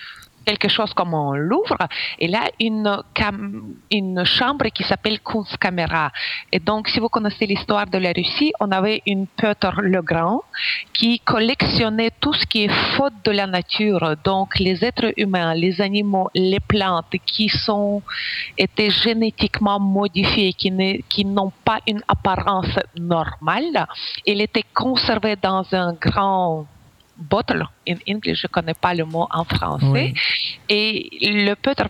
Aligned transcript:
Quelque 0.47 0.69
chose 0.69 0.93
comme 0.93 1.13
un 1.13 1.35
Louvre. 1.35 1.83
Et 2.19 2.27
là, 2.27 2.43
une, 2.59 2.89
cam- 3.13 3.75
une 3.91 4.23
chambre 4.23 4.67
qui 4.75 4.83
s'appelle 4.83 5.19
Kunstkamera. 5.19 6.09
Et 6.53 6.59
donc, 6.59 6.87
si 6.87 6.99
vous 7.01 7.09
connaissez 7.09 7.45
l'histoire 7.45 7.87
de 7.87 7.97
la 7.97 8.11
Russie, 8.19 8.53
on 8.61 8.71
avait 8.71 9.01
une 9.05 9.27
Peter 9.27 9.73
le 9.77 10.01
Grand 10.01 10.41
qui 10.93 11.19
collectionnait 11.19 12.11
tout 12.21 12.33
ce 12.33 12.45
qui 12.45 12.63
est 12.65 12.75
faute 12.95 13.17
de 13.25 13.31
la 13.31 13.45
nature. 13.45 14.15
Donc, 14.23 14.57
les 14.59 14.77
êtres 14.85 15.11
humains, 15.17 15.53
les 15.53 15.81
animaux, 15.81 16.29
les 16.33 16.61
plantes 16.61 17.15
qui 17.25 17.49
sont, 17.49 18.01
étaient 18.57 18.89
génétiquement 18.89 19.79
modifiés, 19.79 20.53
qui 20.53 21.25
n'ont 21.25 21.53
pas 21.65 21.79
une 21.87 22.01
apparence 22.07 22.79
normale. 22.97 23.85
Il 24.25 24.39
était 24.41 24.65
conservé 24.73 25.35
dans 25.35 25.65
un 25.73 25.93
grand 25.93 26.65
bottle, 27.17 27.67
in 27.87 27.95
English, 28.07 28.41
je 28.41 28.47
connais 28.47 28.73
pas 28.73 28.93
le 28.93 29.05
mot 29.05 29.27
en 29.31 29.43
français. 29.43 29.85
Oui. 29.85 30.13
Et 30.69 31.09
le 31.21 31.55
Peter 31.55 31.85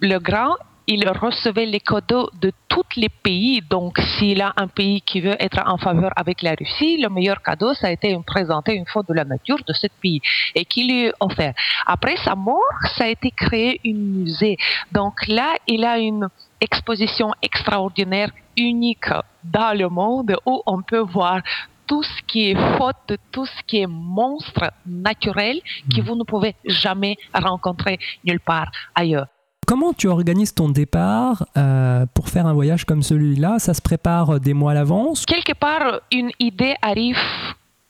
le 0.00 0.18
Grand, 0.18 0.56
il 0.86 1.08
recevait 1.08 1.66
les 1.66 1.80
cadeaux 1.80 2.30
de 2.40 2.52
tous 2.68 2.84
les 2.96 3.08
pays. 3.08 3.60
Donc, 3.68 3.98
s'il 3.98 4.40
a 4.40 4.52
un 4.56 4.68
pays 4.68 5.00
qui 5.00 5.20
veut 5.20 5.36
être 5.40 5.60
en 5.66 5.78
faveur 5.78 6.12
avec 6.14 6.42
la 6.42 6.54
Russie, 6.54 6.98
le 7.02 7.08
meilleur 7.08 7.42
cadeau, 7.42 7.74
ça 7.74 7.88
a 7.88 7.90
été 7.90 8.14
de 8.14 8.22
présenter 8.22 8.74
une 8.74 8.86
photo 8.86 9.12
de 9.12 9.18
la 9.18 9.24
nature 9.24 9.58
de 9.66 9.72
ce 9.72 9.88
pays 10.00 10.20
et 10.54 10.64
qui 10.64 10.86
lui 10.86 11.06
est 11.06 11.12
offert. 11.18 11.54
Après 11.86 12.16
sa 12.18 12.34
mort, 12.34 12.60
ça 12.96 13.04
a 13.04 13.08
été 13.08 13.30
créé 13.30 13.80
un 13.84 13.94
musée. 13.94 14.56
Donc 14.92 15.26
là, 15.26 15.54
il 15.66 15.84
a 15.84 15.98
une 15.98 16.28
exposition 16.60 17.32
extraordinaire, 17.42 18.30
unique 18.56 19.10
dans 19.42 19.76
le 19.76 19.88
monde 19.88 20.36
où 20.46 20.62
on 20.66 20.82
peut 20.82 21.00
voir 21.00 21.40
tout 21.86 22.02
ce 22.02 22.22
qui 22.26 22.50
est 22.50 22.76
faute, 22.76 23.18
tout 23.32 23.46
ce 23.46 23.62
qui 23.66 23.78
est 23.78 23.86
monstre 23.86 24.72
naturel 24.86 25.60
que 25.94 26.00
vous 26.02 26.16
ne 26.16 26.24
pouvez 26.24 26.54
jamais 26.64 27.16
rencontrer 27.32 27.98
nulle 28.24 28.40
part 28.40 28.70
ailleurs. 28.94 29.26
Comment 29.66 29.92
tu 29.92 30.06
organises 30.06 30.54
ton 30.54 30.68
départ 30.68 31.44
euh, 31.56 32.06
pour 32.14 32.28
faire 32.28 32.46
un 32.46 32.52
voyage 32.52 32.84
comme 32.84 33.02
celui-là? 33.02 33.58
Ça 33.58 33.74
se 33.74 33.82
prépare 33.82 34.38
des 34.38 34.54
mois 34.54 34.70
à 34.70 34.74
l'avance? 34.74 35.24
Quelque 35.26 35.54
part, 35.54 36.02
une 36.12 36.30
idée 36.38 36.76
arrive 36.82 37.18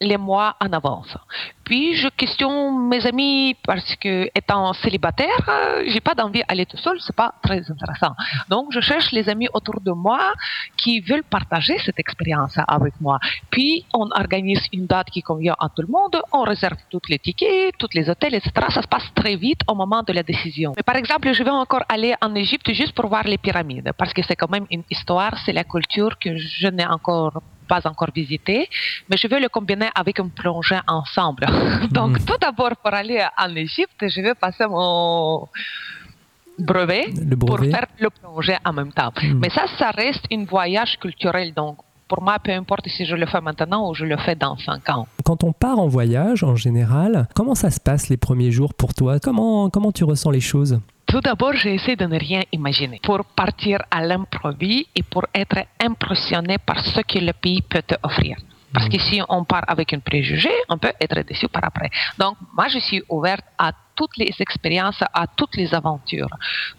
les 0.01 0.17
mois 0.19 0.57
en 0.61 0.73
avance. 0.73 1.17
Puis 1.65 1.97
je 1.97 2.09
questionne 2.09 2.87
mes 2.89 3.05
amis 3.07 3.57
parce 3.65 3.97
que 3.97 4.29
étant 4.35 4.73
célibataire, 4.75 5.49
euh, 5.49 5.85
j'ai 5.87 6.01
pas 6.01 6.15
d'envie 6.15 6.43
d'aller 6.49 6.67
tout 6.67 6.77
seul, 6.77 6.99
c'est 7.01 7.17
pas 7.17 7.35
très 7.43 7.59
intéressant. 7.71 8.15
Donc 8.49 8.73
je 8.73 8.81
cherche 8.81 9.11
les 9.13 9.29
amis 9.29 9.49
autour 9.55 9.81
de 9.81 9.91
moi 9.93 10.21
qui 10.77 11.01
veulent 11.01 11.25
partager 11.25 11.79
cette 11.79 11.99
expérience 11.99 12.57
avec 12.69 12.95
moi. 13.01 13.19
Puis 13.51 13.85
on 13.95 14.07
organise 14.11 14.61
une 14.73 14.87
date 14.87 15.09
qui 15.11 15.23
convient 15.23 15.57
à 15.59 15.69
tout 15.69 15.83
le 15.83 15.89
monde, 15.89 16.21
on 16.33 16.43
réserve 16.43 16.77
tous 16.91 17.03
les 17.09 17.19
tickets, 17.19 17.75
tous 17.79 17.89
les 17.95 18.09
hôtels, 18.11 18.35
etc. 18.35 18.53
Ça 18.69 18.83
se 18.83 18.89
passe 18.89 19.11
très 19.15 19.37
vite 19.37 19.61
au 19.67 19.75
moment 19.75 20.03
de 20.03 20.13
la 20.13 20.23
décision. 20.23 20.73
Par 20.85 20.97
exemple, 20.97 21.33
je 21.33 21.43
vais 21.43 21.51
encore 21.51 21.85
aller 21.89 22.15
en 22.21 22.35
Égypte 22.35 22.71
juste 22.73 22.93
pour 22.93 23.09
voir 23.09 23.25
les 23.25 23.39
pyramides 23.39 23.93
parce 23.97 24.13
que 24.13 24.23
c'est 24.23 24.37
quand 24.37 24.51
même 24.51 24.67
une 24.71 24.85
histoire, 24.91 25.39
c'est 25.45 25.53
la 25.55 25.65
culture 25.65 26.19
que 26.19 26.37
je 26.37 26.69
n'ai 26.69 26.87
encore 26.87 27.43
pas 27.67 27.81
encore 27.87 28.11
visité, 28.15 28.69
mais 29.09 29.17
je 29.17 29.27
veux 29.29 29.41
le 29.41 29.49
combiner 29.49 29.89
avec 29.95 30.19
un 30.21 30.29
plongée 30.29 30.79
ensemble. 30.87 31.45
Donc, 31.91 32.13
Mhm. 32.19 32.25
tout 32.27 32.39
d'abord, 32.41 32.75
pour 32.83 32.93
aller 32.95 33.23
en 33.45 33.55
Égypte, 33.57 34.01
je 34.15 34.21
vais 34.21 34.35
passer 34.35 34.67
mon 34.67 35.49
brevet, 36.59 37.05
pour 37.39 37.59
faire 37.59 37.87
le 38.01 38.09
plongée 38.11 38.57
en 38.65 38.73
même 38.73 38.93
temps. 38.93 39.13
Mhm. 39.23 39.39
Mais 39.41 39.51
ça, 39.51 39.65
ça 39.79 39.91
reste 39.91 40.25
un 40.33 40.45
voyage 40.45 40.97
culturel. 40.99 41.53
Donc, 41.55 41.77
pour 42.09 42.23
moi, 42.23 42.39
peu 42.39 42.53
importe 42.53 42.89
si 42.89 43.05
je 43.05 43.15
le 43.17 43.27
fais 43.27 43.41
maintenant 43.41 43.91
ou 43.91 43.95
je 43.95 44.05
le 44.05 44.17
fais 44.17 44.35
dans 44.37 44.57
cinq 44.59 44.89
ans. 44.89 45.07
Quand 45.25 45.43
on 45.45 45.53
part 45.53 45.79
en 45.79 45.89
voyage, 45.89 46.45
en 46.45 46.55
général, 46.57 47.29
comment 47.35 47.55
ça 47.55 47.71
se 47.71 47.81
passe 47.81 48.09
les 48.09 48.17
premiers 48.17 48.53
jours 48.53 48.73
pour 48.75 48.95
toi? 48.95 49.19
Comment, 49.19 49.69
comment 49.71 49.93
tu 49.93 50.05
ressens 50.05 50.31
les 50.31 50.41
choses? 50.41 50.79
Tout 51.17 51.23
d'abord, 51.23 51.55
j'ai 51.55 51.73
essayé 51.73 51.97
de 51.97 52.05
ne 52.05 52.19
rien 52.19 52.43
imaginer 52.53 53.01
pour 53.03 53.25
partir 53.25 53.79
à 53.91 54.05
l'improviste 54.05 54.91
et 54.95 55.03
pour 55.03 55.25
être 55.35 55.65
impressionné 55.81 56.59
par 56.59 56.85
ce 56.85 57.01
que 57.01 57.19
le 57.19 57.33
pays 57.33 57.63
peut 57.63 57.81
te 57.81 57.95
offrir. 58.03 58.37
Parce 58.75 58.87
que 58.91 58.99
si 58.99 59.23
on 59.27 59.43
part 59.45 59.65
avec 59.67 59.95
un 59.95 60.01
préjugé, 60.01 60.51
on 60.69 60.77
peut 60.77 60.93
être 61.01 61.19
déçu 61.23 61.49
par 61.49 61.65
après. 61.65 61.89
Donc, 62.19 62.37
moi, 62.55 62.69
je 62.69 62.79
suis 62.81 63.03
ouverte 63.09 63.47
à 63.57 63.73
toutes 63.95 64.19
les 64.19 64.31
expériences, 64.41 65.03
à 65.15 65.27
toutes 65.27 65.57
les 65.57 65.75
aventures. 65.75 66.29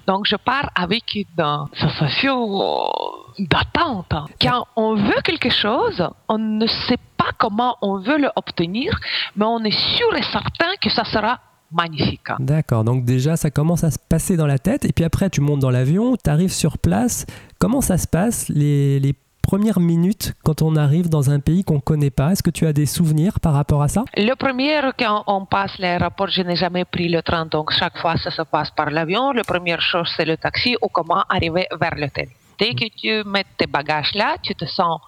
Donc, 0.05 0.27
je 0.27 0.35
pars 0.35 0.69
avec 0.75 1.15
une 1.15 1.67
sensation 1.73 2.91
d'attente. 3.39 4.13
Quand 4.39 4.67
on 4.75 4.93
veut 4.93 5.21
quelque 5.23 5.49
chose, 5.49 6.07
on 6.29 6.37
ne 6.37 6.67
sait 6.67 6.99
pas 7.17 7.31
comment 7.39 7.75
on 7.81 7.97
veut 7.97 8.19
l'obtenir, 8.19 8.99
mais 9.35 9.45
on 9.45 9.63
est 9.63 9.97
sûr 9.97 10.15
et 10.15 10.21
certain 10.21 10.75
que 10.79 10.91
ça 10.91 11.05
sera 11.05 11.39
magnifique. 11.71 12.27
D'accord, 12.39 12.83
donc 12.83 13.05
déjà 13.05 13.35
ça 13.37 13.51
commence 13.51 13.83
à 13.83 13.91
se 13.91 13.99
passer 13.99 14.37
dans 14.37 14.47
la 14.47 14.59
tête, 14.59 14.85
et 14.85 14.93
puis 14.93 15.03
après 15.03 15.29
tu 15.29 15.41
montes 15.41 15.59
dans 15.59 15.71
l'avion, 15.71 16.15
tu 16.15 16.29
arrives 16.29 16.53
sur 16.53 16.77
place. 16.77 17.25
Comment 17.59 17.81
ça 17.81 17.97
se 17.97 18.07
passe 18.07 18.49
les, 18.49 18.99
les 18.99 19.13
premières 19.41 19.79
minutes 19.79 20.33
quand 20.43 20.61
on 20.61 20.75
arrive 20.75 21.07
dans 21.09 21.29
un 21.29 21.39
pays 21.39 21.63
qu'on 21.63 21.75
ne 21.75 21.79
connaît 21.79 22.09
pas? 22.09 22.31
Est-ce 22.31 22.43
que 22.43 22.49
tu 22.49 22.67
as 22.67 22.73
des 22.73 22.85
souvenirs 22.85 23.39
par 23.39 23.53
rapport 23.53 23.81
à 23.81 23.87
ça? 23.87 24.03
Le 24.15 24.35
premier, 24.35 24.79
quand 24.99 25.23
on 25.27 25.45
passe 25.45 25.77
l'aéroport, 25.79 26.27
je 26.27 26.41
n'ai 26.41 26.55
jamais 26.55 26.83
pris 26.83 27.07
le 27.07 27.21
train, 27.21 27.45
donc 27.45 27.71
chaque 27.71 27.97
fois 27.97 28.17
ça 28.17 28.29
se 28.29 28.41
passe 28.41 28.71
par 28.71 28.89
l'avion. 28.89 29.31
La 29.31 29.43
première 29.43 29.81
chose, 29.81 30.11
c'est 30.15 30.25
le 30.25 30.37
taxi 30.37 30.75
ou 30.81 30.87
comment 30.89 31.23
arriver 31.29 31.65
vers 31.79 31.95
l'hôtel. 31.95 32.27
Dès 32.59 32.73
que 32.73 32.85
tu 32.95 33.29
mets 33.29 33.45
tes 33.57 33.67
bagages 33.67 34.13
là, 34.15 34.35
tu 34.41 34.53
te 34.55 34.65
sens 34.65 34.99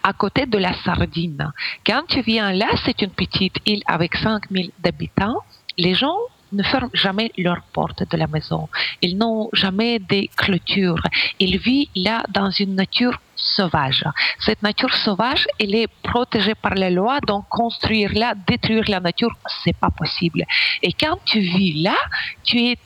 à 0.03 0.13
côté 0.13 0.45
de 0.45 0.57
la 0.57 0.73
Sardine. 0.83 1.51
Quand 1.85 2.03
tu 2.07 2.21
viens 2.21 2.51
là, 2.51 2.67
c'est 2.85 3.01
une 3.01 3.11
petite 3.11 3.55
île 3.65 3.81
avec 3.87 4.15
5000 4.15 4.71
habitants. 4.83 5.37
Les 5.77 5.95
gens 5.95 6.17
ne 6.53 6.63
ferment 6.63 6.89
jamais 6.93 7.31
leurs 7.37 7.63
portes 7.73 8.03
de 8.09 8.17
la 8.17 8.27
maison. 8.27 8.69
Ils 9.01 9.17
n'ont 9.17 9.49
jamais 9.53 9.99
des 9.99 10.29
clôtures. 10.35 11.03
Ils 11.39 11.57
vivent 11.57 11.89
là 11.95 12.23
dans 12.29 12.49
une 12.49 12.75
nature 12.75 13.19
sauvage. 13.35 14.03
Cette 14.39 14.61
nature 14.63 14.93
sauvage, 14.93 15.47
elle 15.59 15.75
est 15.75 15.87
protégée 16.03 16.55
par 16.55 16.75
la 16.75 16.89
loi, 16.89 17.19
donc 17.21 17.47
construire 17.49 18.11
là, 18.13 18.33
détruire 18.47 18.85
la 18.87 18.99
nature, 18.99 19.33
c'est 19.63 19.75
pas 19.75 19.89
possible. 19.89 20.43
Et 20.81 20.93
quand 20.93 21.17
tu 21.25 21.39
vis 21.39 21.81
là, 21.81 21.95
tu 22.43 22.59
es, 22.59 22.77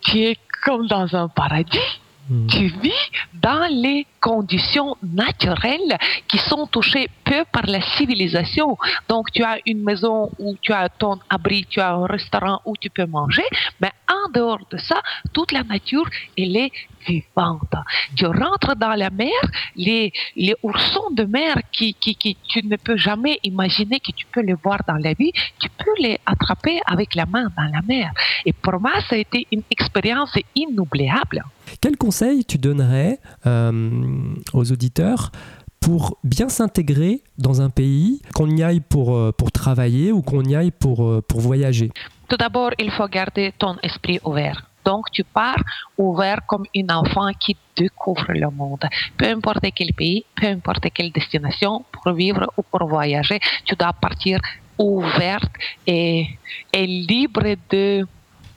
tu 0.00 0.18
es 0.20 0.36
comme 0.64 0.86
dans 0.86 1.14
un 1.14 1.28
paradis. 1.28 2.00
Hmm. 2.30 2.46
Tu 2.46 2.68
vis 2.80 3.10
dans 3.34 3.66
les 3.68 4.06
conditions 4.20 4.96
naturelles 5.02 5.98
qui 6.28 6.38
sont 6.38 6.68
touchées 6.68 7.08
peu 7.24 7.44
par 7.50 7.66
la 7.66 7.80
civilisation. 7.96 8.78
Donc, 9.08 9.32
tu 9.32 9.42
as 9.42 9.58
une 9.66 9.82
maison 9.82 10.30
où 10.38 10.56
tu 10.62 10.72
as 10.72 10.88
ton 10.88 11.18
abri, 11.28 11.66
tu 11.68 11.80
as 11.80 11.90
un 11.90 12.06
restaurant 12.06 12.60
où 12.64 12.76
tu 12.76 12.88
peux 12.88 13.06
manger, 13.06 13.42
mais 13.80 13.90
en 14.08 14.30
dehors 14.30 14.64
de 14.70 14.78
ça, 14.78 15.02
toute 15.32 15.50
la 15.50 15.64
nature, 15.64 16.08
elle 16.38 16.56
est 16.56 16.70
vivante. 17.06 17.74
Tu 18.16 18.26
rentres 18.26 18.76
dans 18.76 18.94
la 18.94 19.10
mer, 19.10 19.40
les, 19.76 20.12
les 20.36 20.54
oursons 20.62 21.10
de 21.12 21.24
mer 21.24 21.56
qui, 21.72 21.94
qui, 21.94 22.14
qui 22.14 22.36
tu 22.48 22.66
ne 22.66 22.76
peux 22.76 22.96
jamais 22.96 23.38
imaginer 23.44 24.00
que 24.00 24.12
tu 24.12 24.26
peux 24.32 24.42
les 24.42 24.54
voir 24.54 24.80
dans 24.86 24.96
la 24.96 25.12
vie, 25.14 25.32
tu 25.58 25.68
peux 25.68 25.94
les 25.98 26.18
attraper 26.26 26.80
avec 26.86 27.14
la 27.14 27.26
main 27.26 27.48
dans 27.56 27.70
la 27.72 27.82
mer. 27.82 28.10
Et 28.44 28.52
pour 28.52 28.80
moi, 28.80 28.92
ça 29.08 29.16
a 29.16 29.18
été 29.18 29.46
une 29.52 29.62
expérience 29.70 30.36
inoubliable. 30.54 31.44
Quel 31.80 31.96
conseil 31.96 32.44
tu 32.44 32.58
donnerais 32.58 33.18
euh, 33.46 34.34
aux 34.52 34.72
auditeurs 34.72 35.30
pour 35.80 36.18
bien 36.24 36.48
s'intégrer 36.48 37.22
dans 37.38 37.62
un 37.62 37.70
pays, 37.70 38.20
qu'on 38.34 38.50
y 38.54 38.62
aille 38.62 38.80
pour, 38.80 39.16
euh, 39.16 39.32
pour 39.32 39.50
travailler 39.50 40.12
ou 40.12 40.20
qu'on 40.20 40.42
y 40.44 40.54
aille 40.54 40.72
pour, 40.72 41.04
euh, 41.04 41.22
pour 41.26 41.40
voyager? 41.40 41.90
Tout 42.28 42.36
d'abord, 42.36 42.70
il 42.78 42.90
faut 42.90 43.08
garder 43.08 43.52
ton 43.58 43.76
esprit 43.82 44.20
ouvert. 44.24 44.69
Donc, 44.84 45.10
tu 45.10 45.24
pars 45.24 45.62
ouvert 45.96 46.40
comme 46.46 46.64
un 46.76 46.88
enfant 46.94 47.30
qui 47.38 47.56
découvre 47.76 48.32
le 48.32 48.50
monde. 48.50 48.84
Peu 49.16 49.26
importe 49.26 49.66
quel 49.74 49.92
pays, 49.94 50.24
peu 50.34 50.46
importe 50.46 50.86
quelle 50.92 51.12
destination, 51.12 51.84
pour 51.92 52.12
vivre 52.12 52.50
ou 52.56 52.62
pour 52.62 52.86
voyager, 52.86 53.38
tu 53.64 53.74
dois 53.74 53.92
partir 53.92 54.40
ouverte 54.78 55.52
et, 55.86 56.26
et 56.72 56.86
libre 56.86 57.54
de, 57.70 58.06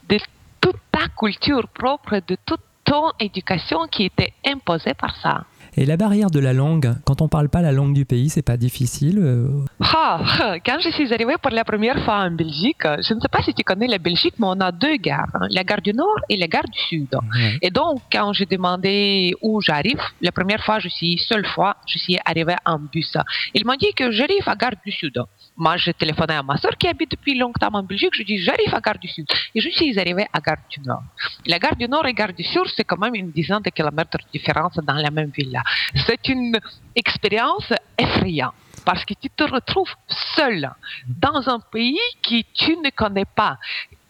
de 0.10 0.18
toute 0.62 0.80
ta 0.92 1.08
culture 1.10 1.68
propre, 1.68 2.22
de 2.26 2.38
toute 2.46 2.62
ton 2.84 3.12
éducation 3.20 3.88
qui 3.88 4.06
était 4.06 4.34
imposée 4.46 4.94
par 4.94 5.16
ça. 5.18 5.46
Et 5.76 5.86
la 5.86 5.98
barrière 5.98 6.30
de 6.30 6.40
la 6.40 6.54
langue, 6.54 6.94
quand 7.04 7.22
on 7.22 7.28
parle 7.28 7.50
pas 7.50 7.62
la 7.62 7.72
langue 7.72 7.94
du 7.94 8.06
pays, 8.06 8.30
c'est 8.30 8.44
pas 8.44 8.58
difficile 8.58 9.18
euh, 9.20 9.48
Ah, 9.80 10.22
quand 10.66 10.80
je 10.80 10.90
suis 10.90 11.12
arrivée 11.14 11.36
pour 11.42 11.52
la 11.52 11.64
première 11.64 12.04
fois 12.06 12.18
en 12.20 12.32
Belgique, 12.32 12.84
je 12.84 13.14
ne 13.14 13.20
sais 13.20 13.28
pas 13.32 13.42
si 13.42 13.54
tu 13.56 13.64
connais 13.64 13.88
la 13.88 13.98
Belgique, 13.98 14.36
mais 14.38 14.48
on 14.50 14.60
a 14.60 14.72
deux 14.72 14.98
gares, 14.98 15.30
hein, 15.34 15.48
la 15.50 15.64
gare 15.64 15.82
du 15.82 15.92
Nord 15.94 16.20
et 16.30 16.38
la 16.38 16.48
gare 16.48 16.70
du 16.70 16.80
Sud. 16.90 17.10
ouais. 17.16 17.58
Et 17.62 17.72
donc, 17.72 18.02
quand 18.12 18.34
j'ai 18.34 18.46
demandé 18.46 19.34
où 19.42 19.62
j'arrive, 19.62 20.00
la 20.22 20.32
première 20.32 20.64
fois, 20.64 20.78
je 20.78 20.90
suis 20.90 21.18
seule 21.18 21.46
fois, 21.48 21.76
je 21.88 21.98
suis 21.98 22.20
arrivée 22.24 22.56
en 22.66 22.78
bus. 22.78 23.18
Ils 23.56 23.66
m'ont 23.66 23.76
dit 23.76 23.94
que 23.96 24.12
j'arrive 24.12 24.48
à 24.48 24.56
gare 24.56 24.78
du 24.86 24.92
Sud. 24.92 25.20
Moi, 25.58 25.78
j'ai 25.78 25.94
téléphoné 25.94 26.36
à 26.36 26.44
ma 26.44 26.58
soeur 26.58 26.78
qui 26.78 26.88
habite 26.88 27.12
depuis 27.12 27.36
longtemps 27.38 27.70
en 27.74 27.84
Belgique. 27.84 28.12
Je 28.14 28.24
dis, 28.24 28.38
j'arrive 28.40 28.74
à 28.74 28.80
gare 28.80 29.00
du 29.00 29.08
Sud. 29.08 29.26
Et 29.56 29.60
je 29.60 29.70
suis 29.70 29.98
arrivée 30.00 30.28
à 30.32 30.40
gare 30.40 30.58
du 30.70 30.80
Nord. 30.82 31.04
La 31.48 31.58
gare 31.58 31.76
du 31.76 31.88
Nord 31.88 32.06
et 32.06 32.14
gare 32.14 32.34
du 32.34 32.44
Sud, 32.44 32.68
c'est 32.76 32.84
quand 32.84 32.98
même 32.98 33.16
une 33.16 33.32
dizaine 33.32 33.62
de 33.62 33.70
kilomètres 33.72 34.18
de 34.18 34.24
différence 34.32 34.76
dans 34.76 34.94
la 34.94 35.10
même 35.10 35.32
ville. 35.36 35.60
C'est 36.08 36.28
une 36.28 36.60
expérience 36.96 37.72
effrayante 37.98 38.54
parce 38.86 39.06
que 39.06 39.14
tu 39.14 39.30
te 39.30 39.44
retrouves 39.44 39.94
seul 40.36 40.70
dans 41.08 41.48
un 41.50 41.60
pays 41.60 42.00
que 42.22 42.42
tu 42.54 42.78
ne 42.78 42.90
connais 42.90 43.26
pas. 43.26 43.58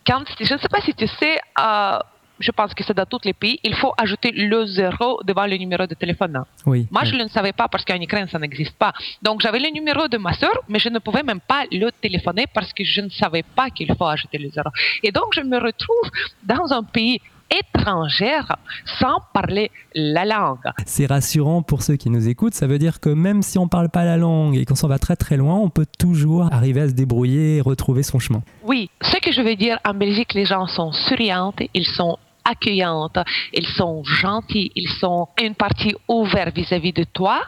Quand, 0.06 0.24
je 0.40 0.54
ne 0.54 0.60
sais 0.60 0.68
pas 0.68 0.82
si 0.82 0.94
tu 0.94 1.08
sais, 1.08 1.40
euh, 1.60 2.00
je 2.40 2.52
pense 2.52 2.74
que 2.74 2.84
c'est 2.84 2.94
dans 2.94 3.06
tous 3.06 3.22
les 3.24 3.34
pays, 3.34 3.60
il 3.64 3.76
faut 3.76 3.94
ajouter 3.98 4.32
le 4.32 4.66
zéro 4.66 5.22
devant 5.24 5.46
le 5.46 5.56
numéro 5.58 5.86
de 5.86 5.94
téléphone. 5.94 6.44
Oui. 6.66 6.88
Moi, 6.92 7.04
je 7.06 7.16
ne 7.16 7.24
le 7.24 7.30
savais 7.30 7.54
pas 7.54 7.68
parce 7.68 7.86
qu'en 7.86 8.00
Ukraine, 8.02 8.28
ça 8.28 8.40
n'existe 8.40 8.76
pas. 8.78 8.94
Donc, 9.22 9.42
j'avais 9.42 9.60
le 9.60 9.70
numéro 9.70 10.08
de 10.08 10.18
ma 10.18 10.34
soeur, 10.34 10.58
mais 10.68 10.80
je 10.80 10.90
ne 10.90 11.00
pouvais 11.00 11.24
même 11.24 11.40
pas 11.40 11.64
le 11.72 11.90
téléphoner 11.92 12.48
parce 12.54 12.74
que 12.74 12.84
je 12.84 13.02
ne 13.02 13.10
savais 13.10 13.44
pas 13.44 13.70
qu'il 13.70 13.94
faut 13.96 14.06
ajouter 14.06 14.38
le 14.40 14.50
zéro. 14.50 14.70
Et 15.04 15.12
donc, 15.12 15.28
je 15.36 15.42
me 15.42 15.58
retrouve 15.58 16.10
dans 16.44 16.72
un 16.74 16.84
pays 16.84 17.22
étranger 17.60 18.40
sans 19.00 19.20
parler 19.34 19.72
la 19.96 20.26
langue. 20.26 20.72
C'est 20.86 21.06
rassurant 21.06 21.62
pour 21.62 21.84
ceux 21.84 21.96
qui 21.96 22.10
nous 22.10 22.28
écoutent. 22.28 22.54
Ça 22.54 22.68
veut 22.68 22.80
dire 22.80 23.00
que 23.00 23.10
même 23.10 23.42
si 23.42 23.58
on 23.58 23.68
parle 23.68 23.90
pas 23.90 24.06
la 24.06 24.18
langue 24.18 24.56
et 24.56 24.66
qu'on 24.66 24.76
s'en 24.76 24.88
va 24.88 25.00
très 25.00 25.16
très 25.16 25.38
loin, 25.38 25.56
on 25.56 25.70
peut 25.70 25.86
toujours 25.98 26.52
arriver 26.52 26.82
à 26.82 26.88
se 26.90 26.94
débrouiller 26.94 27.58
et 27.58 27.62
retrouver 27.62 28.04
son 28.04 28.20
chemin. 28.20 28.42
Oui, 28.64 28.90
ce 29.02 29.18
que 29.18 29.32
je 29.32 29.42
veux 29.42 29.56
dire, 29.56 29.80
en 29.86 29.94
Belgique, 29.94 30.34
les 30.34 30.46
gens 30.46 30.68
sont 30.68 30.92
souriantes, 30.92 31.62
ils 31.74 31.86
sont 31.86 32.18
accueillantes, 32.46 33.20
ils 33.54 33.68
sont 33.68 34.04
gentils, 34.04 34.72
ils 34.76 34.90
sont 34.90 35.30
une 35.42 35.56
partie 35.56 35.96
ouverte 36.08 36.56
vis-à-vis 36.56 36.94
de 36.94 37.04
toi, 37.04 37.42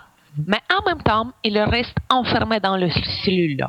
mais 0.47 0.59
en 0.69 0.87
même 0.87 1.01
temps, 1.01 1.31
ils 1.43 1.57
restent 1.59 1.97
enfermés 2.09 2.59
dans 2.59 2.77
le 2.77 2.89
cellule. 3.23 3.65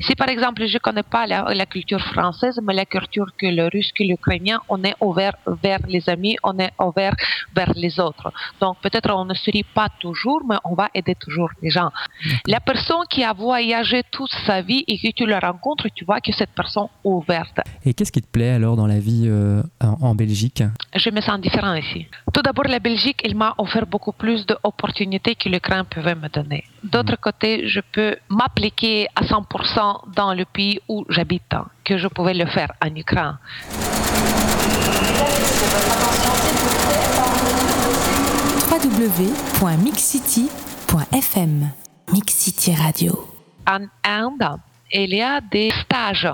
Si 0.00 0.14
par 0.14 0.28
exemple, 0.28 0.66
je 0.66 0.74
ne 0.74 0.78
connais 0.78 1.02
pas 1.02 1.26
la, 1.26 1.54
la 1.54 1.66
culture 1.66 2.00
française, 2.00 2.60
mais 2.62 2.74
la 2.74 2.86
culture 2.86 3.26
que 3.38 3.46
le 3.46 3.68
russe, 3.72 3.90
que 3.92 4.04
l'ukrainien, 4.04 4.60
on 4.68 4.82
est 4.84 4.94
ouvert 5.00 5.34
vers 5.62 5.80
les 5.88 6.08
amis, 6.08 6.36
on 6.42 6.58
est 6.58 6.72
ouvert 6.78 7.14
vers 7.54 7.72
les 7.74 7.98
autres. 8.00 8.32
Donc 8.60 8.78
peut-être 8.82 9.10
on 9.14 9.24
ne 9.24 9.34
sourit 9.34 9.64
pas 9.64 9.88
toujours, 10.00 10.42
mais 10.48 10.56
on 10.64 10.74
va 10.74 10.88
aider 10.94 11.14
toujours 11.14 11.50
les 11.62 11.70
gens. 11.70 11.90
La 12.46 12.60
personne 12.60 13.04
qui 13.10 13.24
a 13.24 13.32
voyagé 13.32 14.02
toute 14.10 14.32
sa 14.46 14.60
vie 14.62 14.84
et 14.86 14.98
que 14.98 15.14
tu 15.14 15.26
la 15.26 15.40
rencontres, 15.40 15.88
tu 15.94 16.04
vois 16.04 16.20
que 16.20 16.32
cette 16.32 16.50
personne 16.50 16.84
est 16.84 17.08
ouverte. 17.08 17.60
Et 17.84 17.94
qu'est-ce 17.94 18.12
qui 18.12 18.22
te 18.22 18.30
plaît 18.30 18.50
alors 18.50 18.76
dans 18.76 18.86
la 18.86 18.98
vie 18.98 19.24
euh, 19.26 19.62
en, 19.80 20.14
Belgique? 20.14 20.62
Je 20.94 21.10
me 21.10 21.20
sens 21.20 21.40
différent 21.40 21.74
ici. 21.74 22.06
Tout 22.32 22.42
d'abord, 22.42 22.64
la 22.64 22.78
Belgique, 22.78 23.20
il 23.24 23.36
m'a 23.36 23.54
offert 23.58 23.86
beaucoup 23.86 24.12
plus 24.12 24.46
d'opportunités 24.46 25.34
que 25.34 25.48
l'Ukraine 25.48 25.84
pouvait 25.84 26.14
me 26.14 26.28
donner. 26.28 26.64
D'autre 26.82 27.16
côté, 27.20 27.68
je 27.68 27.80
peux 27.80 28.16
m'appliquer 28.28 29.08
à 29.14 29.22
100% 29.22 29.61
dans 30.14 30.34
le 30.34 30.44
pays 30.44 30.78
où 30.88 31.04
j'habite, 31.08 31.54
que 31.84 31.96
je 31.98 32.06
pouvais 32.08 32.34
le 32.34 32.46
faire 32.46 32.72
en 32.84 32.94
Ukraine. 32.94 33.38
www.mixcity.fm 38.70 41.70
Mix 42.12 42.34
City 42.34 42.74
Radio. 42.74 43.26
En 43.66 43.86
Inde, 44.04 44.58
il 44.92 45.14
y 45.14 45.22
a 45.22 45.40
des 45.40 45.70
stages 45.84 46.28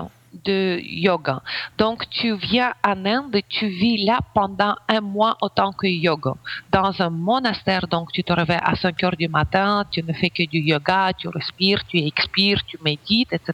de 0.45 0.79
yoga. 0.83 1.41
Donc, 1.77 2.09
tu 2.09 2.35
viens 2.35 2.73
en 2.83 3.05
Inde, 3.05 3.41
tu 3.47 3.67
vis 3.67 4.05
là 4.05 4.19
pendant 4.33 4.75
un 4.87 5.01
mois 5.01 5.37
autant 5.41 5.71
que 5.71 5.87
yoga. 5.87 6.33
Dans 6.71 7.01
un 7.01 7.09
monastère, 7.09 7.87
donc 7.87 8.11
tu 8.11 8.23
te 8.23 8.33
réveilles 8.33 8.59
à 8.61 8.75
5 8.75 9.03
heures 9.03 9.17
du 9.17 9.27
matin, 9.27 9.85
tu 9.91 10.03
ne 10.03 10.13
fais 10.13 10.29
que 10.29 10.47
du 10.47 10.59
yoga, 10.59 11.11
tu 11.17 11.27
respires, 11.27 11.85
tu 11.85 11.97
expires, 11.97 12.63
tu 12.65 12.77
médites, 12.83 13.33
etc. 13.33 13.53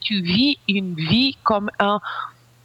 Tu 0.00 0.22
vis 0.22 0.58
une 0.68 0.94
vie 0.94 1.36
comme 1.42 1.70
un 1.78 2.00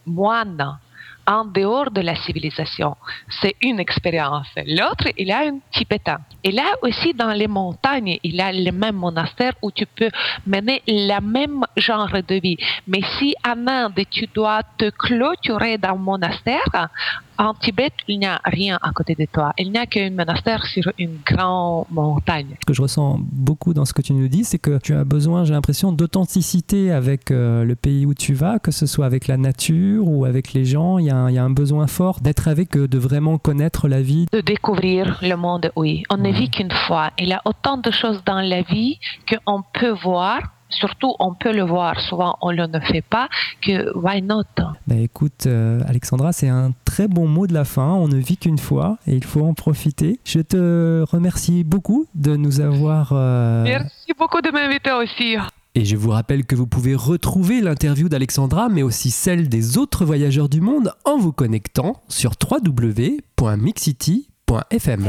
moine 0.06 0.78
en 1.26 1.44
dehors 1.44 1.90
de 1.90 2.00
la 2.00 2.14
civilisation. 2.16 2.96
C'est 3.40 3.56
une 3.60 3.80
expérience. 3.80 4.48
L'autre, 4.66 5.08
il 5.16 5.30
a 5.30 5.40
un 5.40 5.58
tibétain. 5.72 6.18
Et 6.44 6.52
là 6.52 6.74
aussi, 6.82 7.12
dans 7.14 7.32
les 7.32 7.48
montagnes, 7.48 8.18
il 8.22 8.40
a 8.40 8.52
le 8.52 8.70
même 8.70 8.96
monastère 8.96 9.52
où 9.62 9.70
tu 9.70 9.86
peux 9.86 10.10
mener 10.46 10.82
le 10.86 11.20
même 11.20 11.64
genre 11.76 12.12
de 12.12 12.34
vie. 12.36 12.56
Mais 12.86 13.00
si 13.18 13.34
en 13.46 13.66
Inde, 13.66 14.00
tu 14.10 14.26
dois 14.32 14.62
te 14.78 14.90
clôturer 14.90 15.78
dans 15.78 15.90
un 15.90 15.96
monastère, 15.96 16.90
en 17.38 17.54
Tibet, 17.54 17.90
il 18.08 18.18
n'y 18.18 18.26
a 18.26 18.40
rien 18.44 18.78
à 18.80 18.92
côté 18.92 19.14
de 19.14 19.26
toi. 19.30 19.52
Il 19.58 19.70
n'y 19.70 19.78
a 19.78 19.86
qu'un 19.86 20.10
monastère 20.10 20.64
sur 20.66 20.90
une 20.98 21.18
grande 21.24 21.86
montagne. 21.90 22.56
Ce 22.60 22.66
que 22.66 22.72
je 22.72 22.82
ressens 22.82 23.18
beaucoup 23.20 23.74
dans 23.74 23.84
ce 23.84 23.92
que 23.92 24.02
tu 24.02 24.14
nous 24.14 24.28
dis, 24.28 24.44
c'est 24.44 24.58
que 24.58 24.78
tu 24.78 24.94
as 24.94 25.04
besoin, 25.04 25.44
j'ai 25.44 25.52
l'impression, 25.52 25.92
d'authenticité 25.92 26.92
avec 26.92 27.30
euh, 27.30 27.64
le 27.64 27.74
pays 27.74 28.06
où 28.06 28.14
tu 28.14 28.34
vas, 28.34 28.58
que 28.58 28.70
ce 28.70 28.86
soit 28.86 29.06
avec 29.06 29.26
la 29.26 29.36
nature 29.36 30.08
ou 30.08 30.24
avec 30.24 30.52
les 30.54 30.64
gens. 30.64 30.98
Il 30.98 31.06
y 31.06 31.10
a 31.10 31.15
un, 31.16 31.30
il 31.30 31.34
y 31.34 31.38
a 31.38 31.44
un 31.44 31.50
besoin 31.50 31.86
fort 31.86 32.20
d'être 32.20 32.48
avec 32.48 32.76
eux, 32.76 32.88
de 32.88 32.98
vraiment 32.98 33.38
connaître 33.38 33.88
la 33.88 34.02
vie. 34.02 34.26
De 34.32 34.40
découvrir 34.40 35.18
le 35.22 35.36
monde, 35.36 35.70
oui. 35.76 36.02
On 36.10 36.16
ne 36.16 36.30
vit 36.30 36.50
qu'une 36.50 36.70
fois. 36.86 37.10
Il 37.18 37.28
y 37.28 37.32
a 37.32 37.42
autant 37.44 37.76
de 37.78 37.90
choses 37.90 38.22
dans 38.24 38.40
la 38.40 38.62
vie 38.62 38.98
qu'on 39.28 39.62
peut 39.78 39.94
voir 40.02 40.40
surtout 40.68 41.14
on 41.18 41.34
peut 41.34 41.52
le 41.52 41.62
voir, 41.62 42.00
souvent 42.00 42.36
on 42.40 42.52
ne 42.52 42.66
le 42.66 42.80
fait 42.80 43.02
pas, 43.02 43.28
que 43.62 43.96
why 43.96 44.22
not? 44.22 44.42
Bah 44.86 44.96
écoute, 44.96 45.46
euh, 45.46 45.80
Alexandra, 45.86 46.32
c'est 46.32 46.48
un 46.48 46.72
très 46.84 47.08
bon 47.08 47.26
mot 47.28 47.46
de 47.46 47.54
la 47.54 47.64
fin. 47.64 47.92
On 47.94 48.08
ne 48.08 48.16
vit 48.16 48.36
qu'une 48.36 48.58
fois 48.58 48.98
et 49.06 49.14
il 49.14 49.24
faut 49.24 49.44
en 49.44 49.54
profiter. 49.54 50.20
Je 50.24 50.40
te 50.40 51.04
remercie 51.10 51.64
beaucoup 51.64 52.06
de 52.14 52.36
nous 52.36 52.60
avoir. 52.60 53.10
euh, 53.12 53.64
Merci 53.64 54.12
beaucoup 54.18 54.40
de 54.40 54.50
m'inviter 54.50 54.92
aussi. 54.92 55.36
Et 55.76 55.84
je 55.84 55.94
vous 55.94 56.08
rappelle 56.08 56.46
que 56.46 56.56
vous 56.56 56.66
pouvez 56.66 56.94
retrouver 56.94 57.60
l'interview 57.60 58.08
d'Alexandra, 58.08 58.70
mais 58.70 58.82
aussi 58.82 59.10
celle 59.10 59.50
des 59.50 59.76
autres 59.76 60.06
voyageurs 60.06 60.48
du 60.48 60.62
monde 60.62 60.94
en 61.04 61.18
vous 61.18 61.32
connectant 61.32 62.00
sur 62.08 62.32
www.mixcity.fm. 62.50 65.04